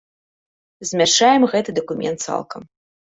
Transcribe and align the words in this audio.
Змяшчаем 0.91 1.45
гэты 1.51 1.75
дакумент 1.79 2.17
цалкам. 2.29 2.65